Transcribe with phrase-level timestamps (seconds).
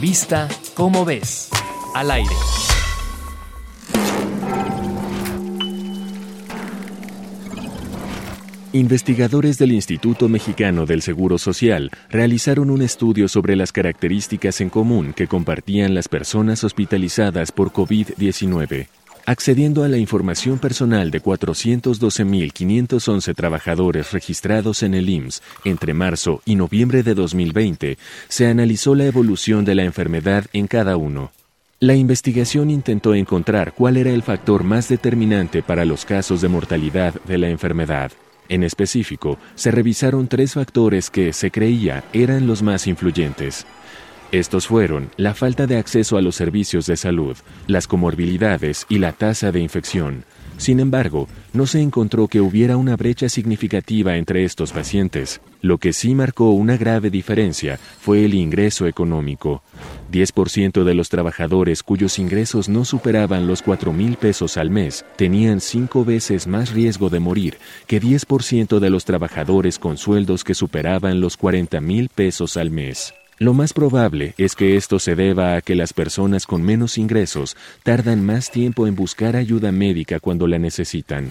[0.00, 1.48] Revista Cómo ves,
[1.92, 2.30] al aire.
[8.72, 15.14] Investigadores del Instituto Mexicano del Seguro Social realizaron un estudio sobre las características en común
[15.14, 18.86] que compartían las personas hospitalizadas por COVID-19.
[19.28, 26.54] Accediendo a la información personal de 412.511 trabajadores registrados en el IMSS entre marzo y
[26.54, 27.98] noviembre de 2020,
[28.28, 31.30] se analizó la evolución de la enfermedad en cada uno.
[31.78, 37.12] La investigación intentó encontrar cuál era el factor más determinante para los casos de mortalidad
[37.26, 38.12] de la enfermedad.
[38.48, 43.66] En específico, se revisaron tres factores que, se creía, eran los más influyentes.
[44.30, 47.34] Estos fueron la falta de acceso a los servicios de salud,
[47.66, 50.24] las comorbilidades y la tasa de infección.
[50.58, 55.40] Sin embargo, no se encontró que hubiera una brecha significativa entre estos pacientes.
[55.62, 59.62] Lo que sí marcó una grave diferencia fue el ingreso económico.
[60.12, 65.60] 10% de los trabajadores cuyos ingresos no superaban los 4 mil pesos al mes tenían
[65.60, 71.22] cinco veces más riesgo de morir que 10% de los trabajadores con sueldos que superaban
[71.22, 73.14] los 40 mil pesos al mes.
[73.40, 77.56] Lo más probable es que esto se deba a que las personas con menos ingresos
[77.84, 81.30] tardan más tiempo en buscar ayuda médica cuando la necesitan.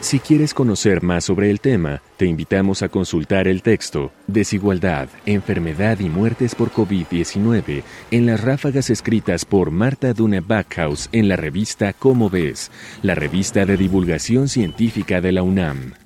[0.00, 5.98] Si quieres conocer más sobre el tema, te invitamos a consultar el texto Desigualdad, Enfermedad
[6.00, 11.92] y Muertes por COVID-19 en las ráfagas escritas por Marta Dune Backhaus en la revista
[11.92, 12.70] Cómo ves,
[13.02, 16.05] la revista de divulgación científica de la UNAM.